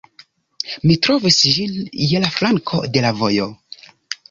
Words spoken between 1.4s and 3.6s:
ĝin je la flanko de la vojo